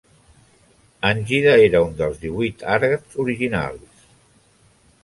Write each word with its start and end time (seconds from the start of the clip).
Angida 1.09 1.53
era 1.67 1.83
un 1.89 1.93
dels 2.01 2.17
divuit 2.25 2.67
Arhats 2.79 3.23
originals. 3.27 4.11